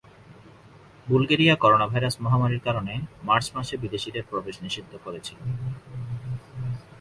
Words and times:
Bulgaria 1.07 1.55
coronavirus 1.55 2.15
মহামারীর 2.21 2.61
কারণে 2.63 2.93
March 3.23 3.45
মাসে 3.55 3.75
বিদেশীদের 3.77 4.23
প্রবেশ 4.29 4.55
নিষিদ্ধ 4.61 4.91
করেছিল। 5.05 5.39